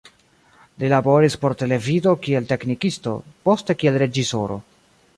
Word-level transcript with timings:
Li 0.83 0.89
laboris 0.93 1.35
por 1.43 1.55
televido 1.59 2.15
kiel 2.25 2.49
teknikisto, 2.55 3.17
poste 3.49 3.81
kiel 3.83 4.05
reĝisoro. 4.05 4.63